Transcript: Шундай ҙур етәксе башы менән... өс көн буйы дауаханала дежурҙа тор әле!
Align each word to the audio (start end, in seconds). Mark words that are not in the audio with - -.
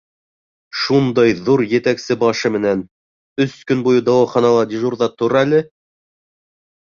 Шундай 0.83 1.33
ҙур 1.49 1.61
етәксе 1.73 2.15
башы 2.23 2.51
менән... 2.55 2.81
өс 3.45 3.53
көн 3.71 3.83
буйы 3.89 4.01
дауаханала 4.07 4.63
дежурҙа 4.71 5.11
тор 5.21 5.37
әле! 5.45 5.61